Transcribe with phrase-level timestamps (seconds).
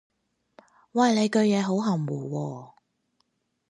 [0.93, 2.73] 喂，你句嘢好含糊喎